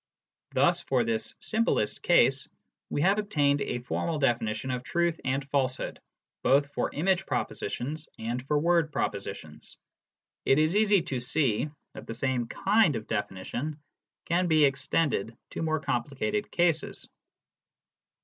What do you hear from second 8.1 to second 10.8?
and for word proposi tions. It is